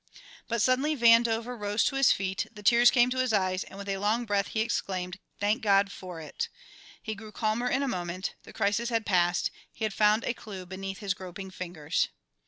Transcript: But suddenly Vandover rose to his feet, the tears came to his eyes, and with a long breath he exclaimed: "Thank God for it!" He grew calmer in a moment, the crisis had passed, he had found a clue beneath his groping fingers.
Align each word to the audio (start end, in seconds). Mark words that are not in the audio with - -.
But 0.47 0.63
suddenly 0.63 0.97
Vandover 0.97 1.55
rose 1.55 1.83
to 1.83 1.95
his 1.95 2.11
feet, 2.11 2.47
the 2.51 2.63
tears 2.63 2.89
came 2.89 3.11
to 3.11 3.19
his 3.19 3.33
eyes, 3.33 3.63
and 3.63 3.77
with 3.77 3.87
a 3.87 3.99
long 3.99 4.25
breath 4.25 4.47
he 4.47 4.61
exclaimed: 4.61 5.19
"Thank 5.39 5.61
God 5.61 5.91
for 5.91 6.19
it!" 6.19 6.49
He 6.99 7.13
grew 7.13 7.31
calmer 7.31 7.69
in 7.69 7.83
a 7.83 7.87
moment, 7.87 8.33
the 8.41 8.51
crisis 8.51 8.89
had 8.89 9.05
passed, 9.05 9.51
he 9.71 9.85
had 9.85 9.93
found 9.93 10.23
a 10.23 10.33
clue 10.33 10.65
beneath 10.65 10.97
his 11.01 11.13
groping 11.13 11.51
fingers. 11.51 12.07